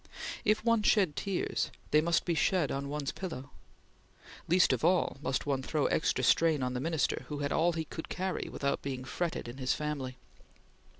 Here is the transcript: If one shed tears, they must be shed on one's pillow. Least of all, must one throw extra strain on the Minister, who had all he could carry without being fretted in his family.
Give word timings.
If 0.43 0.65
one 0.65 0.81
shed 0.81 1.15
tears, 1.15 1.69
they 1.91 2.01
must 2.01 2.25
be 2.25 2.33
shed 2.33 2.71
on 2.71 2.89
one's 2.89 3.11
pillow. 3.11 3.51
Least 4.47 4.73
of 4.73 4.83
all, 4.83 5.17
must 5.21 5.45
one 5.45 5.61
throw 5.61 5.85
extra 5.85 6.23
strain 6.23 6.63
on 6.63 6.73
the 6.73 6.79
Minister, 6.79 7.25
who 7.27 7.37
had 7.41 7.51
all 7.51 7.73
he 7.73 7.85
could 7.85 8.09
carry 8.09 8.49
without 8.49 8.81
being 8.81 9.03
fretted 9.03 9.47
in 9.47 9.57
his 9.57 9.73
family. 9.75 10.17